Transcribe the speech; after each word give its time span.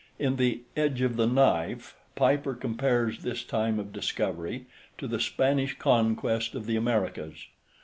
In 0.17 0.37
"The 0.37 0.63
Edge 0.75 1.01
of 1.01 1.15
the 1.15 1.27
Knife" 1.27 1.95
Piper 2.15 2.55
compares 2.55 3.21
this 3.21 3.43
time 3.43 3.77
of 3.77 3.93
discovery 3.93 4.65
to 4.97 5.07
the 5.07 5.19
Spanish 5.19 5.77
conquest 5.77 6.55
of 6.55 6.65
the 6.65 6.75
Americas. 6.75 7.45